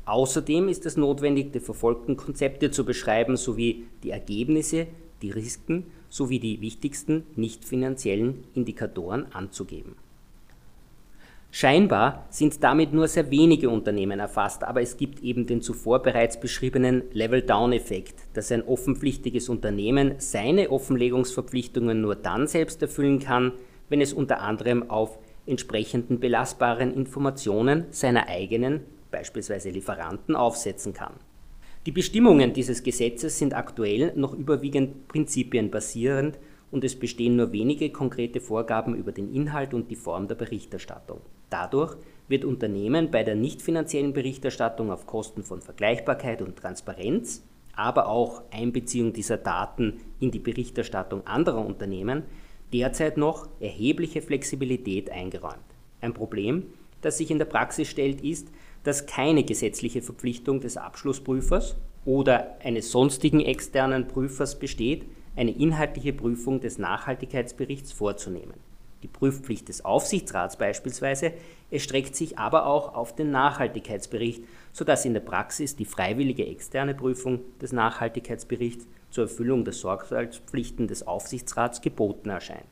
Außerdem 0.06 0.68
ist 0.68 0.86
es 0.86 0.96
notwendig, 0.96 1.52
die 1.52 1.60
verfolgten 1.60 2.16
Konzepte 2.16 2.70
zu 2.70 2.84
beschreiben 2.84 3.36
sowie 3.36 3.84
die 4.02 4.10
Ergebnisse, 4.10 4.86
die 5.22 5.30
Risiken 5.30 5.86
sowie 6.10 6.38
die 6.38 6.60
wichtigsten 6.60 7.24
nicht 7.36 7.64
finanziellen 7.64 8.44
Indikatoren 8.54 9.32
anzugeben. 9.32 9.96
Scheinbar 11.56 12.26
sind 12.30 12.64
damit 12.64 12.92
nur 12.92 13.06
sehr 13.06 13.30
wenige 13.30 13.70
Unternehmen 13.70 14.18
erfasst, 14.18 14.64
aber 14.64 14.82
es 14.82 14.96
gibt 14.96 15.22
eben 15.22 15.46
den 15.46 15.62
zuvor 15.62 16.02
bereits 16.02 16.40
beschriebenen 16.40 17.04
Level-Down-Effekt, 17.12 18.16
dass 18.32 18.50
ein 18.50 18.66
offenpflichtiges 18.66 19.48
Unternehmen 19.48 20.16
seine 20.18 20.72
Offenlegungsverpflichtungen 20.72 22.00
nur 22.00 22.16
dann 22.16 22.48
selbst 22.48 22.82
erfüllen 22.82 23.20
kann, 23.20 23.52
wenn 23.88 24.00
es 24.00 24.12
unter 24.12 24.40
anderem 24.40 24.90
auf 24.90 25.16
entsprechenden 25.46 26.18
belastbaren 26.18 26.92
Informationen 26.92 27.84
seiner 27.90 28.26
eigenen, 28.26 28.80
beispielsweise 29.12 29.70
Lieferanten, 29.70 30.34
aufsetzen 30.34 30.92
kann. 30.92 31.12
Die 31.86 31.92
Bestimmungen 31.92 32.52
dieses 32.52 32.82
Gesetzes 32.82 33.38
sind 33.38 33.54
aktuell 33.54 34.12
noch 34.16 34.34
überwiegend 34.34 35.06
prinzipienbasierend 35.06 36.36
und 36.72 36.82
es 36.82 36.98
bestehen 36.98 37.36
nur 37.36 37.52
wenige 37.52 37.90
konkrete 37.90 38.40
Vorgaben 38.40 38.96
über 38.96 39.12
den 39.12 39.32
Inhalt 39.32 39.72
und 39.72 39.92
die 39.92 39.96
Form 39.96 40.26
der 40.26 40.34
Berichterstattung. 40.34 41.20
Dadurch 41.54 41.96
wird 42.26 42.44
Unternehmen 42.44 43.12
bei 43.12 43.22
der 43.22 43.36
nicht 43.36 43.62
finanziellen 43.62 44.12
Berichterstattung 44.12 44.90
auf 44.90 45.06
Kosten 45.06 45.44
von 45.44 45.62
Vergleichbarkeit 45.62 46.42
und 46.42 46.56
Transparenz, 46.56 47.44
aber 47.76 48.08
auch 48.08 48.42
Einbeziehung 48.50 49.12
dieser 49.12 49.36
Daten 49.36 50.00
in 50.18 50.32
die 50.32 50.40
Berichterstattung 50.40 51.24
anderer 51.28 51.64
Unternehmen 51.64 52.24
derzeit 52.72 53.16
noch 53.18 53.46
erhebliche 53.60 54.20
Flexibilität 54.20 55.10
eingeräumt. 55.10 55.62
Ein 56.00 56.12
Problem, 56.12 56.64
das 57.02 57.18
sich 57.18 57.30
in 57.30 57.38
der 57.38 57.44
Praxis 57.44 57.86
stellt, 57.86 58.20
ist, 58.22 58.48
dass 58.82 59.06
keine 59.06 59.44
gesetzliche 59.44 60.02
Verpflichtung 60.02 60.60
des 60.60 60.76
Abschlussprüfers 60.76 61.76
oder 62.04 62.56
eines 62.64 62.90
sonstigen 62.90 63.38
externen 63.38 64.08
Prüfers 64.08 64.58
besteht, 64.58 65.04
eine 65.36 65.52
inhaltliche 65.52 66.14
Prüfung 66.14 66.60
des 66.60 66.78
Nachhaltigkeitsberichts 66.78 67.92
vorzunehmen. 67.92 68.54
Die 69.04 69.08
Prüfpflicht 69.08 69.68
des 69.68 69.84
Aufsichtsrats 69.84 70.56
beispielsweise 70.56 71.34
erstreckt 71.70 72.16
sich 72.16 72.38
aber 72.38 72.64
auch 72.64 72.94
auf 72.94 73.14
den 73.14 73.30
Nachhaltigkeitsbericht, 73.30 74.42
sodass 74.72 75.04
in 75.04 75.12
der 75.12 75.20
Praxis 75.20 75.76
die 75.76 75.84
freiwillige 75.84 76.46
externe 76.46 76.94
Prüfung 76.94 77.40
des 77.60 77.72
Nachhaltigkeitsberichts 77.72 78.86
zur 79.10 79.24
Erfüllung 79.24 79.62
der 79.62 79.74
Sorgfaltspflichten 79.74 80.88
des 80.88 81.06
Aufsichtsrats 81.06 81.82
geboten 81.82 82.30
erscheint. 82.30 82.64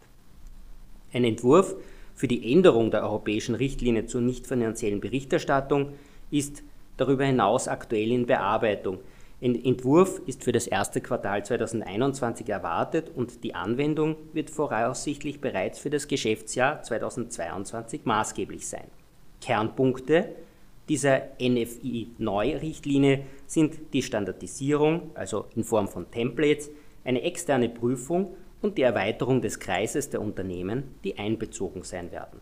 Ein 1.13 1.25
Entwurf 1.25 1.77
für 2.15 2.29
die 2.29 2.51
Änderung 2.51 2.91
der 2.91 3.03
europäischen 3.03 3.55
Richtlinie 3.55 4.07
zur 4.07 4.23
nicht 4.23 4.47
finanziellen 4.47 5.03
Berichterstattung 5.03 5.93
ist 6.31 6.63
darüber 6.97 7.27
hinaus 7.27 7.69
aktuell 7.69 8.11
in 8.11 8.25
Bearbeitung. 8.25 9.01
Ein 9.43 9.57
Entwurf 9.65 10.23
ist 10.27 10.45
für 10.45 10.53
das 10.53 10.69
erste 10.69 11.01
Quartal 11.01 11.45
2021 11.45 12.49
erwartet 12.49 13.11
und 13.13 13.43
die 13.43 13.57
Anwendung 13.57 14.15
wird 14.33 14.51
voraussichtlich 14.51 15.41
bereits 15.41 15.81
für 15.81 15.91
das 15.91 16.07
Geschäftsjahr 16.07 16.81
2022 16.81 18.05
maßgeblich 18.05 18.69
sein. 18.69 18.87
Kernpunkte 19.41 20.29
dieser 20.89 21.23
NFI-Neu-Richtlinie 21.41 23.25
sind 23.49 23.93
die 23.93 24.03
Standardisierung, 24.03 25.11
also 25.15 25.47
in 25.57 25.65
Form 25.65 25.89
von 25.89 26.09
Templates, 26.09 26.71
eine 27.03 27.23
externe 27.23 27.69
Prüfung 27.69 28.37
und 28.61 28.79
die 28.79 28.83
Erweiterung 28.83 29.43
des 29.43 29.59
Kreises 29.59 30.09
der 30.09 30.21
Unternehmen, 30.21 30.95
die 31.03 31.19
einbezogen 31.19 31.83
sein 31.83 32.13
werden. 32.13 32.39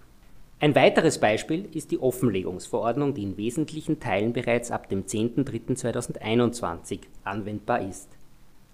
Ein 0.62 0.74
weiteres 0.74 1.18
Beispiel 1.18 1.70
ist 1.72 1.90
die 1.90 1.98
Offenlegungsverordnung, 2.02 3.14
die 3.14 3.22
in 3.22 3.38
wesentlichen 3.38 3.98
Teilen 3.98 4.34
bereits 4.34 4.70
ab 4.70 4.90
dem 4.90 5.06
10.03.2021 5.06 7.00
anwendbar 7.24 7.80
ist. 7.80 8.10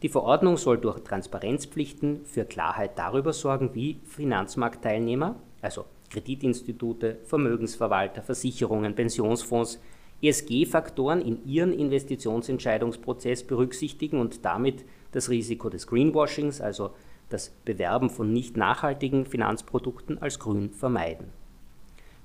Die 0.02 0.08
Verordnung 0.08 0.56
soll 0.56 0.78
durch 0.78 0.98
Transparenzpflichten 1.04 2.24
für 2.24 2.44
Klarheit 2.44 2.98
darüber 2.98 3.32
sorgen, 3.32 3.70
wie 3.74 4.00
Finanzmarktteilnehmer, 4.04 5.36
also 5.62 5.84
Kreditinstitute, 6.10 7.18
Vermögensverwalter, 7.22 8.20
Versicherungen, 8.20 8.96
Pensionsfonds, 8.96 9.80
ESG-Faktoren 10.22 11.20
in 11.20 11.46
ihren 11.46 11.72
Investitionsentscheidungsprozess 11.72 13.44
berücksichtigen 13.44 14.18
und 14.18 14.44
damit 14.44 14.84
das 15.12 15.30
Risiko 15.30 15.70
des 15.70 15.86
Greenwashings, 15.86 16.60
also 16.60 16.90
das 17.28 17.50
Bewerben 17.64 18.10
von 18.10 18.32
nicht 18.32 18.56
nachhaltigen 18.56 19.24
Finanzprodukten 19.24 20.20
als 20.20 20.40
grün 20.40 20.70
vermeiden. 20.70 21.30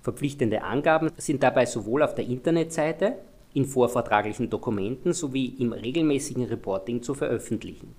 Verpflichtende 0.02 0.64
Angaben 0.64 1.12
sind 1.18 1.44
dabei 1.44 1.66
sowohl 1.66 2.04
auf 2.04 2.16
der 2.16 2.26
Internetseite, 2.26 3.18
in 3.54 3.66
vorvertraglichen 3.66 4.50
Dokumenten 4.50 5.14
sowie 5.14 5.56
im 5.60 5.74
regelmäßigen 5.74 6.46
Reporting 6.46 7.04
zu 7.04 7.14
veröffentlichen. 7.14 7.94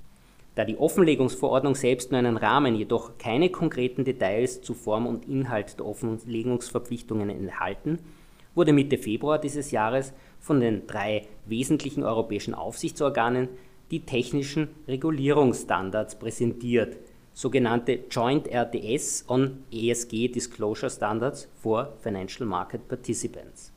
Da 0.55 0.65
die 0.65 0.77
Offenlegungsverordnung 0.77 1.75
selbst 1.75 2.11
nur 2.11 2.19
einen 2.19 2.37
Rahmen, 2.37 2.75
jedoch 2.75 3.17
keine 3.19 3.51
konkreten 3.51 4.05
Details 4.05 4.63
zu 4.63 4.75
Form 4.75 5.07
und 5.07 5.29
Inhalt 5.29 5.79
der 5.79 5.87
Offenlegungsverpflichtungen 5.87 7.31
enthalten, 7.31 7.99
wurde 8.55 8.73
Mitte 8.73 8.99
Februar 8.99 9.39
dieses 9.39 9.71
Jahres 9.71 10.13
von 10.41 10.61
den 10.61 10.87
drei 10.87 11.27
wesentlichen 11.47 12.03
europäischen 12.03 12.55
Aufsichtsorganen 12.55 13.49
die 13.91 14.01
technischen 14.01 14.69
Regulierungsstandards 14.89 16.19
präsentiert, 16.19 16.97
sogenannte 17.35 18.05
Joint 18.11 18.49
RTS 18.49 19.25
on 19.29 19.65
ESG 19.73 20.29
Disclosure 20.29 20.91
Standards 20.91 21.49
for 21.57 21.95
Financial 22.01 22.47
Market 22.47 22.87
Participants. 22.89 23.73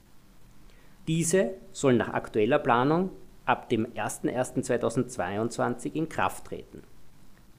Diese 1.07 1.51
sollen 1.71 1.97
nach 1.97 2.09
aktueller 2.09 2.59
Planung 2.59 3.11
ab 3.45 3.69
dem 3.69 3.87
01.01.2022 3.87 5.93
in 5.93 6.09
Kraft 6.09 6.45
treten. 6.45 6.83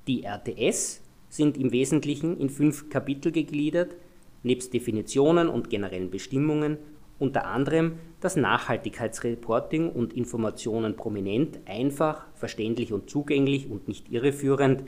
Die 0.06 0.22
RTS 0.24 1.00
sind 1.28 1.56
im 1.56 1.72
Wesentlichen 1.72 2.38
in 2.38 2.50
fünf 2.50 2.90
Kapitel 2.90 3.32
gegliedert, 3.32 3.96
nebst 4.42 4.74
Definitionen 4.74 5.48
und 5.48 5.70
generellen 5.70 6.10
Bestimmungen 6.10 6.78
unter 7.18 7.46
anderem 7.46 7.98
das 8.20 8.36
Nachhaltigkeitsreporting 8.36 9.90
und 9.90 10.12
Informationen 10.12 10.96
prominent, 10.96 11.60
einfach, 11.64 12.26
verständlich 12.34 12.92
und 12.92 13.08
zugänglich 13.08 13.70
und 13.70 13.88
nicht 13.88 14.12
irreführend 14.12 14.82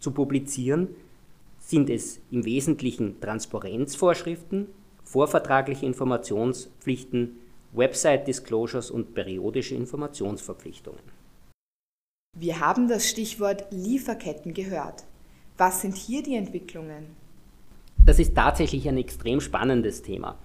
zu 0.00 0.10
publizieren, 0.10 0.88
sind 1.58 1.88
es 1.88 2.20
im 2.30 2.44
Wesentlichen 2.44 3.20
Transparenzvorschriften, 3.20 4.66
vorvertragliche 5.04 5.86
Informationspflichten, 5.86 7.38
Website-Disclosures 7.72 8.90
und 8.90 9.14
periodische 9.14 9.76
Informationsverpflichtungen. 9.76 11.00
Wir 12.36 12.60
haben 12.60 12.88
das 12.88 13.08
Stichwort 13.08 13.66
Lieferketten 13.70 14.54
gehört. 14.54 15.04
Was 15.56 15.82
sind 15.82 15.96
hier 15.96 16.22
die 16.22 16.36
Entwicklungen? 16.36 17.14
Das 18.04 18.18
ist 18.18 18.34
tatsächlich 18.34 18.88
ein 18.88 18.96
extrem 18.96 19.40
spannendes 19.40 20.02
Thema. 20.02 20.38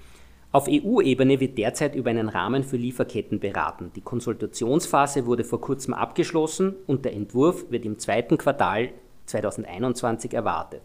Auf 0.52 0.68
EU-Ebene 0.70 1.40
wird 1.40 1.58
derzeit 1.58 1.96
über 1.96 2.10
einen 2.10 2.30
Rahmen 2.30 2.64
für 2.64 2.78
Lieferketten 2.78 3.40
beraten. 3.40 3.92
Die 3.96 4.02
Konsultationsphase 4.02 5.26
wurde 5.26 5.44
vor 5.44 5.62
kurzem 5.62 5.94
abgeschlossen 5.94 6.76
und 6.88 7.06
der 7.06 7.14
Entwurf 7.14 7.70
wird 7.72 7.86
im 7.86 8.00
zweiten 8.00 8.38
Quartal 8.38 8.92
2021 9.26 10.34
erwartet. 10.34 10.82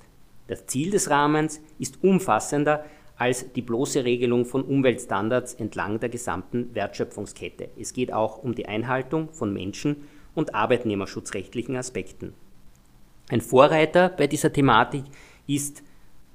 Das 0.48 0.66
Ziel 0.66 0.90
des 0.90 1.10
Rahmens 1.10 1.60
ist 1.78 2.02
umfassender 2.02 2.84
als 3.16 3.52
die 3.52 3.62
bloße 3.62 4.04
Regelung 4.04 4.46
von 4.46 4.62
Umweltstandards 4.62 5.54
entlang 5.54 6.00
der 6.00 6.08
gesamten 6.08 6.74
Wertschöpfungskette. 6.74 7.68
Es 7.78 7.92
geht 7.92 8.12
auch 8.12 8.42
um 8.42 8.54
die 8.54 8.66
Einhaltung 8.66 9.28
von 9.32 9.52
Menschen- 9.52 10.08
und 10.34 10.54
Arbeitnehmerschutzrechtlichen 10.54 11.76
Aspekten. 11.76 12.32
Ein 13.28 13.42
Vorreiter 13.42 14.08
bei 14.08 14.26
dieser 14.26 14.52
Thematik 14.52 15.04
ist 15.46 15.82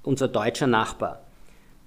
unser 0.03 0.27
deutscher 0.27 0.67
Nachbar. 0.67 1.24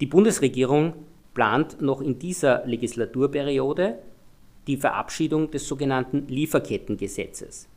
Die 0.00 0.06
Bundesregierung 0.06 0.94
plant 1.32 1.80
noch 1.80 2.00
in 2.00 2.18
dieser 2.18 2.66
Legislaturperiode 2.66 3.98
die 4.66 4.76
Verabschiedung 4.76 5.50
des 5.50 5.66
sogenannten 5.66 6.26
Lieferkettengesetzes. 6.28 7.68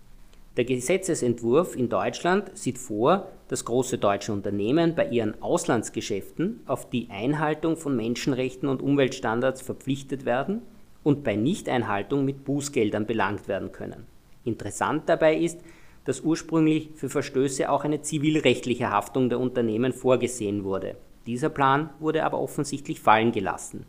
Der 0.58 0.66
Gesetzesentwurf 0.66 1.78
in 1.78 1.88
Deutschland 1.88 2.58
sieht 2.58 2.78
vor, 2.78 3.30
dass 3.48 3.64
große 3.64 3.98
deutsche 3.98 4.34
Unternehmen 4.34 4.96
bei 4.96 5.08
ihren 5.08 5.42
Auslandsgeschäften 5.42 6.60
auf 6.66 6.90
die 6.90 7.08
Einhaltung 7.10 7.78
von 7.78 7.96
Menschenrechten 7.96 8.68
und 8.68 8.82
Umweltstandards 8.82 9.62
verpflichtet 9.62 10.26
werden 10.26 10.62
und 11.04 11.24
bei 11.24 11.38
Nichteinhaltung 11.38 12.26
mit 12.26 12.44
Bußgeldern 12.44 13.06
belangt 13.06 13.48
werden 13.48 13.72
können. 13.72 14.06
Interessant 14.44 15.04
dabei 15.08 15.38
ist, 15.38 15.62
dass 16.04 16.20
ursprünglich 16.20 16.90
für 16.96 17.10
Verstöße 17.10 17.70
auch 17.70 17.86
eine 17.86 18.02
zivilrechtliche 18.02 18.90
Haftung 18.90 19.30
der 19.30 19.40
Unternehmen 19.40 19.94
vorgesehen 19.94 20.66
wurde. 20.66 20.98
Dieser 21.28 21.50
Plan 21.50 21.92
wurde 22.00 22.26
aber 22.26 22.40
offensichtlich 22.40 23.00
fallen 23.00 23.32
gelassen. 23.32 23.86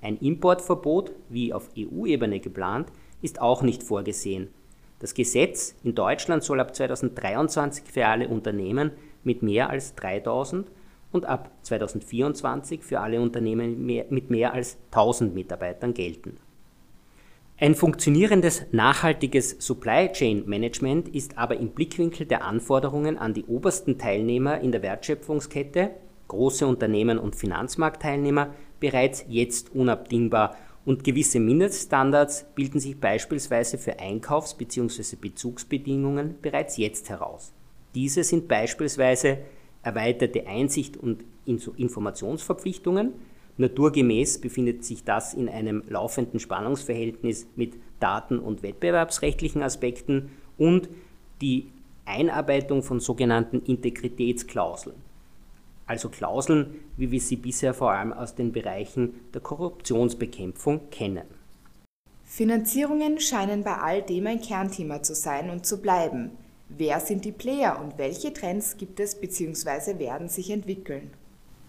Ein 0.00 0.16
Importverbot, 0.16 1.12
wie 1.28 1.52
auf 1.52 1.68
EU-Ebene 1.76 2.40
geplant, 2.40 2.88
ist 3.20 3.42
auch 3.42 3.60
nicht 3.62 3.82
vorgesehen. 3.82 4.48
Das 4.98 5.12
Gesetz 5.12 5.74
in 5.84 5.94
Deutschland 5.94 6.42
soll 6.42 6.60
ab 6.60 6.74
2023 6.74 7.84
für 7.90 8.06
alle 8.06 8.28
Unternehmen 8.28 8.92
mit 9.24 9.42
mehr 9.42 9.68
als 9.68 9.94
3000 9.94 10.66
und 11.12 11.26
ab 11.26 11.50
2024 11.62 12.82
für 12.82 13.00
alle 13.00 13.20
Unternehmen 13.20 13.84
mit 13.84 14.30
mehr 14.30 14.54
als 14.54 14.78
1000 14.90 15.34
Mitarbeitern 15.34 15.92
gelten. 15.92 16.38
Ein 17.58 17.74
funktionierendes 17.74 18.66
nachhaltiges 18.72 19.56
Supply 19.60 20.10
Chain 20.12 20.44
Management 20.46 21.08
ist 21.08 21.38
aber 21.38 21.56
im 21.56 21.70
Blickwinkel 21.70 22.26
der 22.26 22.44
Anforderungen 22.44 23.16
an 23.16 23.32
die 23.32 23.46
obersten 23.46 23.96
Teilnehmer 23.96 24.60
in 24.60 24.72
der 24.72 24.82
Wertschöpfungskette, 24.82 25.90
große 26.28 26.66
Unternehmen 26.66 27.18
und 27.18 27.34
Finanzmarktteilnehmer, 27.34 28.54
bereits 28.78 29.24
jetzt 29.28 29.74
unabdingbar 29.74 30.56
und 30.86 31.04
gewisse 31.04 31.40
Mindeststandards 31.40 32.46
bilden 32.54 32.80
sich 32.80 32.98
beispielsweise 32.98 33.76
für 33.76 33.98
Einkaufs- 33.98 34.54
bzw. 34.54 35.16
Bezugsbedingungen 35.20 36.36
bereits 36.40 36.78
jetzt 36.78 37.10
heraus. 37.10 37.52
Diese 37.94 38.24
sind 38.24 38.48
beispielsweise 38.48 39.38
erweiterte 39.82 40.46
Einsicht 40.46 40.96
und 40.96 41.24
Informationsverpflichtungen. 41.44 43.12
Naturgemäß 43.58 44.40
befindet 44.40 44.84
sich 44.84 45.02
das 45.02 45.34
in 45.34 45.48
einem 45.48 45.82
laufenden 45.88 46.38
Spannungsverhältnis 46.40 47.46
mit 47.56 47.74
Daten- 47.98 48.38
und 48.38 48.62
wettbewerbsrechtlichen 48.62 49.62
Aspekten 49.62 50.30
und 50.56 50.88
die 51.40 51.68
Einarbeitung 52.04 52.82
von 52.82 53.00
sogenannten 53.00 53.60
Integritätsklauseln. 53.62 55.05
Also 55.86 56.08
Klauseln, 56.08 56.80
wie 56.96 57.10
wir 57.10 57.20
sie 57.20 57.36
bisher 57.36 57.72
vor 57.72 57.92
allem 57.92 58.12
aus 58.12 58.34
den 58.34 58.52
Bereichen 58.52 59.14
der 59.32 59.40
Korruptionsbekämpfung 59.40 60.90
kennen. 60.90 61.26
Finanzierungen 62.24 63.20
scheinen 63.20 63.62
bei 63.62 63.76
all 63.76 64.02
dem 64.02 64.26
ein 64.26 64.40
Kernthema 64.40 65.02
zu 65.02 65.14
sein 65.14 65.48
und 65.48 65.64
zu 65.64 65.80
bleiben. 65.80 66.32
Wer 66.68 66.98
sind 66.98 67.24
die 67.24 67.32
Player 67.32 67.80
und 67.80 67.96
welche 67.98 68.32
Trends 68.32 68.76
gibt 68.76 68.98
es 68.98 69.14
bzw. 69.14 70.00
werden 70.00 70.28
sich 70.28 70.50
entwickeln? 70.50 71.10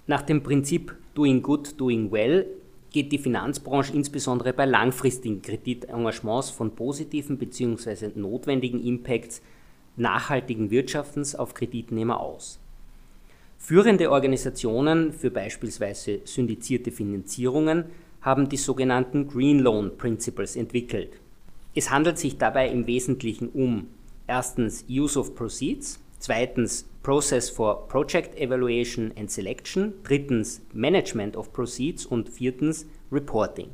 Nach 0.08 0.24
dem 0.24 0.42
Prinzip 0.42 0.96
Doing 1.14 1.44
Good, 1.44 1.80
Doing 1.80 2.12
Well 2.12 2.48
geht 2.90 3.12
die 3.12 3.20
Finanzbranche 3.20 3.94
insbesondere 3.94 4.54
bei 4.54 4.66
langfristigen 4.66 5.44
Kreditengagements 5.44 6.50
von 6.50 6.74
positiven 6.74 7.38
bzw. 7.38 8.12
notwendigen 8.16 8.84
Impacts 8.84 9.42
nachhaltigen 9.96 10.72
Wirtschaftens 10.72 11.36
auf 11.36 11.54
Kreditnehmer 11.54 12.20
aus. 12.20 12.60
Führende 13.58 14.12
Organisationen 14.12 15.12
für 15.12 15.32
beispielsweise 15.32 16.22
syndizierte 16.24 16.92
Finanzierungen 16.92 17.86
haben 18.22 18.48
die 18.48 18.58
sogenannten 18.58 19.28
Green 19.28 19.60
Loan 19.60 19.98
Principles 19.98 20.56
entwickelt. 20.56 21.20
Es 21.76 21.90
handelt 21.90 22.18
sich 22.18 22.38
dabei 22.38 22.70
im 22.70 22.88
Wesentlichen 22.88 23.50
um 23.50 23.88
erstens 24.28 24.86
Use 24.90 25.20
of 25.20 25.36
Proceeds, 25.36 26.00
zweitens 26.20 26.88
Process 27.04 27.50
for 27.50 27.88
Project 27.88 28.38
Evaluation 28.40 29.12
and 29.18 29.30
Selection, 29.32 29.94
drittens 30.04 30.62
Management 30.74 31.36
of 31.36 31.52
Proceeds 31.52 32.06
und 32.06 32.30
viertens 32.30 32.86
Reporting. 33.12 33.70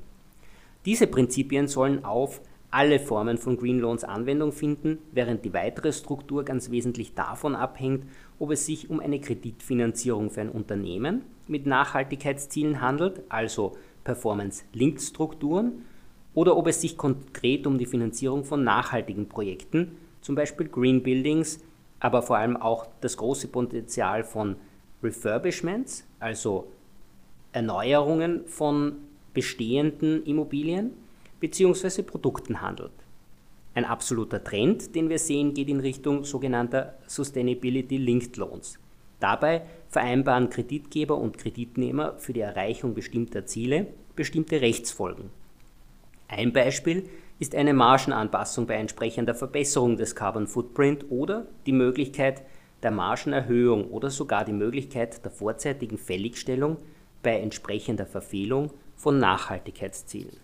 Diese 0.86 1.08
Prinzipien 1.08 1.68
sollen 1.68 2.04
auf 2.04 2.42
alle 2.72 3.00
Formen 3.00 3.38
von 3.38 3.58
Green 3.58 3.80
Loans 3.80 4.04
Anwendung 4.04 4.52
finden, 4.52 4.98
während 5.12 5.46
die 5.46 5.54
weitere 5.54 5.94
Struktur 5.94 6.44
ganz 6.44 6.72
wesentlich 6.72 7.14
davon 7.14 7.56
abhängt, 7.56 8.06
ob 8.40 8.52
es 8.52 8.66
sich 8.66 8.90
um 8.90 9.00
eine 9.00 9.20
Kreditfinanzierung 9.20 10.30
für 10.30 10.42
ein 10.42 10.50
Unternehmen 10.50 11.22
mit 11.48 11.66
Nachhaltigkeitszielen 11.66 12.82
handelt, 12.82 13.22
also 13.30 13.78
Performance-Linked-Strukturen, 14.04 15.86
oder 16.34 16.58
ob 16.58 16.68
es 16.68 16.82
sich 16.82 16.98
konkret 16.98 17.68
um 17.68 17.78
die 17.78 17.86
Finanzierung 17.86 18.44
von 18.44 18.64
nachhaltigen 18.64 19.30
Projekten 19.30 19.98
zum 20.22 20.36
Beispiel 20.36 20.68
Green 20.68 21.04
Buildings, 21.04 21.60
aber 22.00 22.22
vor 22.22 22.38
allem 22.38 22.58
auch 22.58 22.88
das 23.02 23.18
große 23.18 23.50
Potenzial 23.50 24.24
von 24.24 24.56
Refurbishments, 25.04 26.06
also 26.20 26.72
Erneuerungen 27.52 28.48
von 28.48 28.96
bestehenden 29.34 30.26
Immobilien 30.26 30.92
bzw. 31.40 32.04
Produkten 32.04 32.62
handelt. 32.62 32.92
Ein 33.76 33.86
absoluter 33.86 34.44
Trend, 34.44 34.94
den 34.96 35.10
wir 35.10 35.18
sehen, 35.18 35.54
geht 35.54 35.68
in 35.68 35.80
Richtung 35.80 36.26
sogenannter 36.26 36.98
Sustainability 37.08 37.98
Linked 37.98 38.38
Loans. 38.38 38.78
Dabei 39.20 39.64
vereinbaren 39.90 40.50
Kreditgeber 40.50 41.18
und 41.18 41.38
Kreditnehmer 41.38 42.18
für 42.18 42.34
die 42.34 42.42
Erreichung 42.42 42.94
bestimmter 42.94 43.46
Ziele 43.46 43.88
bestimmte 44.16 44.62
Rechtsfolgen. 44.62 45.30
Ein 46.28 46.54
Beispiel 46.54 47.10
ist 47.40 47.56
eine 47.56 47.74
Margenanpassung 47.74 48.68
bei 48.68 48.76
entsprechender 48.76 49.34
Verbesserung 49.34 49.98
des 49.98 50.16
Carbon 50.16 50.48
Footprint 50.48 51.06
oder 51.10 51.48
die 51.66 51.72
Möglichkeit 51.72 52.44
der 52.84 52.92
Margenerhöhung 52.92 53.90
oder 53.90 54.10
sogar 54.10 54.46
die 54.46 54.54
Möglichkeit 54.54 55.24
der 55.24 55.32
vorzeitigen 55.32 55.98
Fälligstellung 55.98 56.78
bei 57.24 57.40
entsprechender 57.40 58.06
Verfehlung 58.06 58.72
von 58.96 59.18
Nachhaltigkeitszielen. 59.18 60.43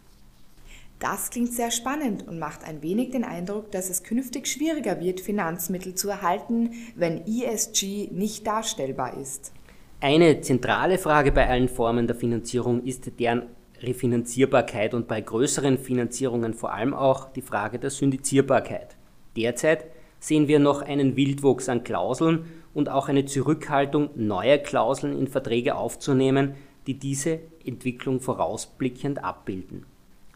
Das 1.00 1.30
klingt 1.30 1.54
sehr 1.54 1.72
spannend 1.72 2.28
und 2.28 2.40
macht 2.40 2.66
ein 2.66 2.82
wenig 2.84 3.12
den 3.12 3.24
Eindruck, 3.24 3.72
dass 3.72 3.90
es 3.90 4.04
künftig 4.04 4.48
schwieriger 4.48 5.00
wird, 5.00 5.22
Finanzmittel 5.22 5.96
zu 5.96 6.10
erhalten, 6.10 6.72
wenn 6.96 7.26
ESG 7.26 8.10
nicht 8.12 8.46
darstellbar 8.46 9.18
ist. 9.18 9.54
Eine 10.02 10.42
zentrale 10.42 10.98
Frage 10.98 11.32
bei 11.32 11.48
allen 11.48 11.70
Formen 11.70 12.06
der 12.06 12.18
Finanzierung 12.18 12.84
ist 12.84 13.18
deren 13.18 13.44
Refinanzierbarkeit 13.82 14.94
und 14.94 15.08
bei 15.08 15.22
größeren 15.22 15.78
Finanzierungen 15.78 16.54
vor 16.54 16.74
allem 16.74 16.94
auch 16.94 17.32
die 17.32 17.42
Frage 17.42 17.80
der 17.80 17.92
Syndizierbarkeit. 17.92 18.98
Derzeit 19.38 19.86
sehen 20.20 20.50
wir 20.50 20.60
noch 20.60 20.82
einen 20.82 21.16
Wildwuchs 21.16 21.70
an 21.70 21.86
Klauseln 21.86 22.46
und 22.74 22.90
auch 22.90 23.08
eine 23.08 23.24
Zurückhaltung, 23.24 24.10
neue 24.16 24.60
Klauseln 24.60 25.18
in 25.18 25.28
Verträge 25.28 25.76
aufzunehmen, 25.76 26.56
die 26.88 27.00
diese 27.00 27.40
Entwicklung 27.66 28.20
vorausblickend 28.20 29.24
abbilden. 29.24 29.86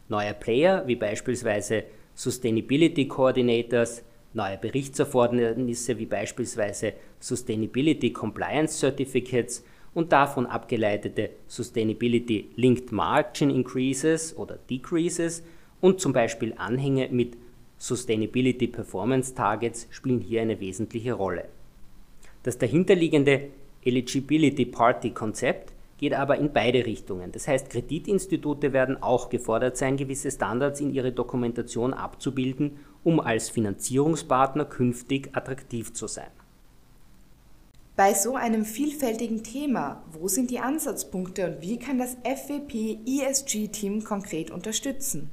Neue 0.08 0.34
Player 0.34 0.86
wie 0.86 0.96
beispielsweise 0.96 1.84
Sustainability 2.14 3.08
Coordinators, 3.08 4.02
neue 4.34 4.58
Berichtserfordernisse 4.58 5.98
wie 5.98 6.06
beispielsweise 6.06 6.92
Sustainability 7.20 8.12
Compliance 8.12 8.78
Certificates 8.78 9.64
und 9.94 10.12
davon 10.12 10.46
abgeleitete 10.46 11.30
Sustainability 11.46 12.50
Linked 12.56 12.92
Margin 12.92 13.50
Increases 13.50 14.36
oder 14.36 14.58
Decreases 14.68 15.42
und 15.80 16.00
zum 16.00 16.12
Beispiel 16.12 16.54
Anhänge 16.56 17.08
mit 17.10 17.36
Sustainability 17.78 18.66
Performance 18.66 19.34
Targets 19.34 19.86
spielen 19.90 20.20
hier 20.20 20.42
eine 20.42 20.60
wesentliche 20.60 21.12
Rolle. 21.12 21.46
Das 22.42 22.58
dahinterliegende 22.58 23.48
Eligibility 23.84 24.66
Party 24.66 25.10
Konzept 25.10 25.73
geht 26.04 26.12
aber 26.12 26.36
in 26.36 26.52
beide 26.52 26.84
Richtungen. 26.84 27.32
Das 27.32 27.48
heißt, 27.48 27.70
Kreditinstitute 27.70 28.74
werden 28.74 29.02
auch 29.02 29.30
gefordert 29.30 29.78
sein, 29.78 29.96
gewisse 29.96 30.30
Standards 30.30 30.78
in 30.78 30.92
ihre 30.92 31.12
Dokumentation 31.12 31.94
abzubilden, 31.94 32.76
um 33.04 33.20
als 33.20 33.48
Finanzierungspartner 33.48 34.66
künftig 34.66 35.30
attraktiv 35.32 35.94
zu 35.94 36.06
sein. 36.06 36.28
Bei 37.96 38.12
so 38.12 38.36
einem 38.36 38.66
vielfältigen 38.66 39.42
Thema, 39.44 40.02
wo 40.12 40.28
sind 40.28 40.50
die 40.50 40.58
Ansatzpunkte 40.58 41.46
und 41.46 41.62
wie 41.62 41.78
kann 41.78 41.98
das 41.98 42.18
FWP 42.22 42.98
ESG-Team 43.06 44.04
konkret 44.04 44.50
unterstützen? 44.50 45.30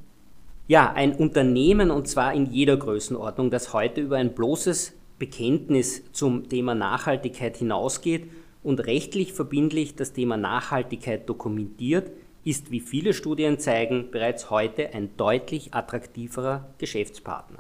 Ja, 0.70 0.94
ein 0.94 1.14
Unternehmen 1.14 1.92
und 1.92 2.08
zwar 2.08 2.34
in 2.34 2.46
jeder 2.46 2.78
Größenordnung, 2.78 3.52
das 3.52 3.74
heute 3.74 4.00
über 4.00 4.16
ein 4.16 4.34
bloßes 4.34 4.94
Bekenntnis 5.20 6.04
zum 6.14 6.48
Thema 6.48 6.76
Nachhaltigkeit 6.76 7.58
hinausgeht 7.58 8.30
und 8.63 8.86
rechtlich 8.86 9.34
verbindlich 9.34 9.95
das 9.95 10.13
Thema 10.13 10.38
Nachhaltigkeit 10.38 11.28
dokumentiert, 11.28 12.12
ist, 12.43 12.71
wie 12.71 12.80
viele 12.80 13.13
Studien 13.13 13.60
zeigen, 13.60 14.10
bereits 14.12 14.50
heute 14.50 14.93
ein 14.93 15.10
deutlich 15.17 15.74
attraktiverer 15.74 16.67
Geschäftspartner. 16.78 17.60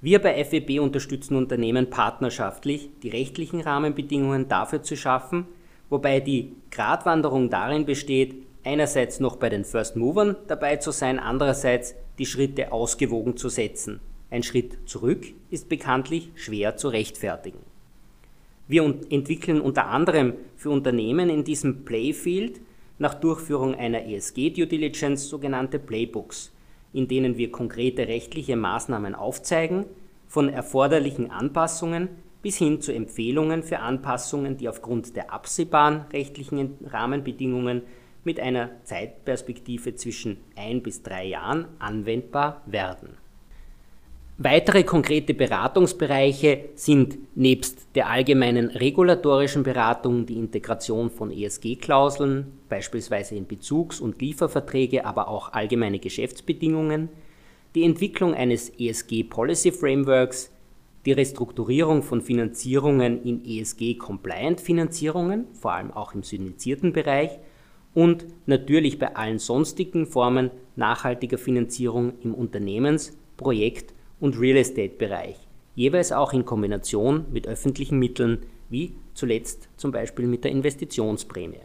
Wir 0.00 0.18
bei 0.18 0.44
FEB 0.44 0.80
unterstützen 0.80 1.36
Unternehmen 1.36 1.88
partnerschaftlich, 1.88 2.90
die 3.04 3.08
rechtlichen 3.08 3.60
Rahmenbedingungen 3.60 4.48
dafür 4.48 4.82
zu 4.82 4.96
schaffen, 4.96 5.46
wobei 5.90 6.18
die 6.18 6.56
Gratwanderung 6.72 7.50
darin 7.50 7.86
besteht, 7.86 8.34
einerseits 8.64 9.20
noch 9.20 9.36
bei 9.36 9.48
den 9.48 9.64
First 9.64 9.94
Movern 9.94 10.36
dabei 10.48 10.76
zu 10.76 10.90
sein, 10.90 11.20
andererseits 11.20 11.94
die 12.18 12.26
Schritte 12.26 12.72
ausgewogen 12.72 13.36
zu 13.36 13.48
setzen. 13.48 14.00
Ein 14.30 14.42
Schritt 14.42 14.78
zurück 14.86 15.26
ist 15.50 15.68
bekanntlich 15.68 16.30
schwer 16.34 16.76
zu 16.76 16.88
rechtfertigen. 16.88 17.71
Wir 18.72 18.84
entwickeln 19.10 19.60
unter 19.60 19.88
anderem 19.88 20.32
für 20.56 20.70
Unternehmen 20.70 21.28
in 21.28 21.44
diesem 21.44 21.84
Playfield 21.84 22.62
nach 22.98 23.12
Durchführung 23.12 23.74
einer 23.74 24.06
ESG 24.06 24.48
Due 24.48 24.66
Diligence 24.66 25.28
sogenannte 25.28 25.78
Playbooks, 25.78 26.50
in 26.94 27.06
denen 27.06 27.36
wir 27.36 27.52
konkrete 27.52 28.08
rechtliche 28.08 28.56
Maßnahmen 28.56 29.14
aufzeigen, 29.14 29.84
von 30.26 30.48
erforderlichen 30.48 31.30
Anpassungen 31.30 32.08
bis 32.40 32.56
hin 32.56 32.80
zu 32.80 32.94
Empfehlungen 32.94 33.62
für 33.62 33.80
Anpassungen, 33.80 34.56
die 34.56 34.70
aufgrund 34.70 35.16
der 35.16 35.34
absehbaren 35.34 36.06
rechtlichen 36.10 36.78
Rahmenbedingungen 36.82 37.82
mit 38.24 38.40
einer 38.40 38.70
Zeitperspektive 38.84 39.96
zwischen 39.96 40.38
ein 40.56 40.82
bis 40.82 41.02
drei 41.02 41.26
Jahren 41.26 41.66
anwendbar 41.78 42.62
werden. 42.64 43.21
Weitere 44.44 44.82
konkrete 44.82 45.34
Beratungsbereiche 45.34 46.70
sind 46.74 47.16
nebst 47.36 47.86
der 47.94 48.10
allgemeinen 48.10 48.70
regulatorischen 48.70 49.62
Beratung 49.62 50.26
die 50.26 50.36
Integration 50.36 51.10
von 51.10 51.30
ESG-Klauseln, 51.30 52.48
beispielsweise 52.68 53.36
in 53.36 53.46
Bezugs- 53.46 54.00
und 54.00 54.20
Lieferverträge, 54.20 55.06
aber 55.06 55.28
auch 55.28 55.52
allgemeine 55.52 56.00
Geschäftsbedingungen, 56.00 57.08
die 57.76 57.84
Entwicklung 57.84 58.34
eines 58.34 58.72
ESG-Policy-Frameworks, 58.80 60.50
die 61.06 61.12
Restrukturierung 61.12 62.02
von 62.02 62.20
Finanzierungen 62.20 63.22
in 63.22 63.44
ESG-Compliant-Finanzierungen, 63.44 65.46
vor 65.52 65.74
allem 65.74 65.92
auch 65.92 66.14
im 66.14 66.24
syndizierten 66.24 66.92
Bereich, 66.92 67.38
und 67.94 68.26
natürlich 68.46 68.98
bei 68.98 69.14
allen 69.14 69.38
sonstigen 69.38 70.04
Formen 70.04 70.50
nachhaltiger 70.74 71.38
Finanzierung 71.38 72.14
im 72.24 72.34
Unternehmens-, 72.34 73.16
Projekt- 73.36 73.94
und 74.22 74.38
Real 74.38 74.56
Estate-Bereich, 74.56 75.36
jeweils 75.74 76.12
auch 76.12 76.32
in 76.32 76.44
Kombination 76.44 77.26
mit 77.32 77.48
öffentlichen 77.48 77.98
Mitteln, 77.98 78.46
wie 78.70 78.94
zuletzt 79.14 79.68
zum 79.76 79.90
Beispiel 79.90 80.28
mit 80.28 80.44
der 80.44 80.52
Investitionsprämie. 80.52 81.58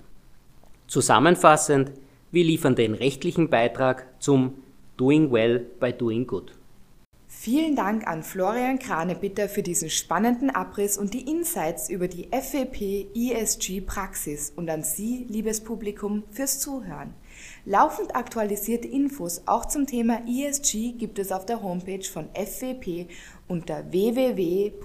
Zusammenfassend, 0.87 1.91
wir 2.31 2.43
liefern 2.43 2.75
den 2.75 2.95
rechtlichen 2.95 3.49
Beitrag 3.49 4.07
zum 4.19 4.55
Doing 4.97 5.31
Well 5.31 5.59
by 5.79 5.93
Doing 5.93 6.25
Good. 6.25 6.51
Vielen 7.27 7.75
Dank 7.75 8.07
an 8.07 8.23
Florian 8.23 8.79
Kranebitter 8.79 9.47
für 9.49 9.61
diesen 9.61 9.91
spannenden 9.91 10.49
Abriss 10.49 10.97
und 10.97 11.13
die 11.13 11.29
Insights 11.29 11.89
über 11.89 12.07
die 12.07 12.29
FWP 12.31 13.09
ESG 13.13 13.81
Praxis 13.81 14.51
und 14.55 14.67
an 14.69 14.81
Sie, 14.81 15.27
liebes 15.29 15.63
Publikum, 15.63 16.23
fürs 16.31 16.59
Zuhören. 16.59 17.13
Laufend 17.65 18.15
aktualisierte 18.15 18.87
Infos 18.87 19.43
auch 19.45 19.65
zum 19.65 19.85
Thema 19.87 20.21
ESG 20.27 20.93
gibt 20.93 21.19
es 21.19 21.31
auf 21.31 21.45
der 21.45 21.61
Homepage 21.61 22.03
von 22.03 22.29
FWP 22.33 23.07
unter 23.47 23.91
www.fwp.at. 23.91 24.77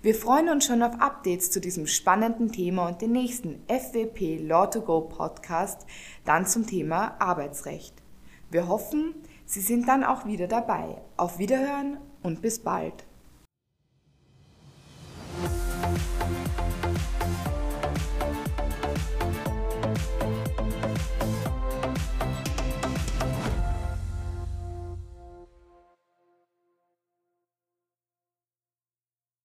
Wir 0.00 0.14
freuen 0.14 0.48
uns 0.48 0.66
schon 0.66 0.82
auf 0.82 1.00
Updates 1.00 1.50
zu 1.50 1.60
diesem 1.60 1.86
spannenden 1.86 2.52
Thema 2.52 2.88
und 2.88 3.02
den 3.02 3.12
nächsten 3.12 3.62
FWP 3.68 4.38
Law 4.46 4.66
to 4.66 4.80
Go 4.80 5.00
Podcast, 5.02 5.86
dann 6.24 6.46
zum 6.46 6.66
Thema 6.66 7.16
Arbeitsrecht. 7.20 7.94
Wir 8.50 8.68
hoffen, 8.68 9.14
Sie 9.44 9.60
sind 9.60 9.88
dann 9.88 10.04
auch 10.04 10.26
wieder 10.26 10.46
dabei. 10.46 11.00
Auf 11.16 11.38
Wiederhören 11.38 11.96
und 12.22 12.42
bis 12.42 12.58
bald. 12.58 13.06